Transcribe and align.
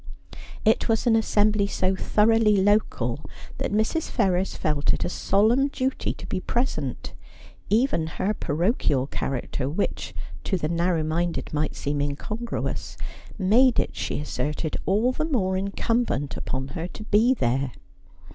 It 0.65 0.89
was 0.89 1.05
an 1.05 1.15
assembly 1.15 1.67
so 1.67 1.95
thoroughly 1.95 2.57
local 2.57 3.23
that 3.59 3.71
Mrs. 3.71 4.09
Ferrers 4.09 4.55
felt 4.57 4.95
it 4.95 5.05
a 5.05 5.09
solemn 5.09 5.67
duty 5.67 6.11
to 6.15 6.25
be 6.25 6.39
present: 6.39 7.13
even 7.69 8.07
her 8.07 8.33
parochial 8.33 9.05
character, 9.05 9.69
which 9.69 10.15
to 10.43 10.57
the 10.57 10.69
narrow 10.69 11.03
minded 11.03 11.53
might 11.53 11.75
seem 11.75 12.01
incongruous, 12.01 12.97
made 13.37 13.79
it, 13.79 13.95
she 13.95 14.17
asserted, 14.19 14.75
all 14.87 15.11
the 15.11 15.23
more 15.23 15.55
incumbent 15.55 16.35
upon 16.35 16.69
her 16.69 16.87
to 16.87 17.03
be 17.03 17.35
there. 17.35 17.71